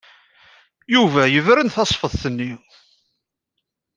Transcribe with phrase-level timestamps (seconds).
[0.93, 2.51] Yuba yebren tasfeḍt-nni.